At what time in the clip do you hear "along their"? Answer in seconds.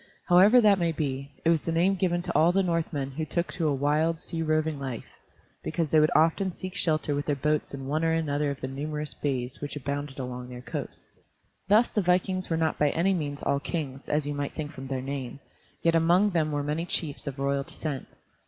10.17-10.63